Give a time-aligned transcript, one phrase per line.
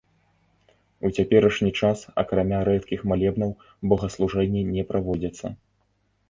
[1.07, 3.53] У цяперашні час, акрамя рэдкіх малебнаў,
[3.93, 5.55] богаслужэнні не праводзяцца.